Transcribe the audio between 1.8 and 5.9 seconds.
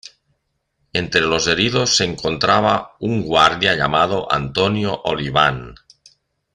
se encontraba un guardia llamado Antonio Oliván.